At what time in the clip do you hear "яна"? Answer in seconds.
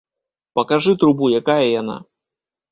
1.81-2.01